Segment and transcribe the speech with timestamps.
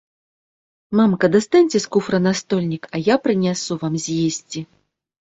[0.99, 4.59] Мамка, дастаньце з куфра настольнік, а я прынясу вам з'есці.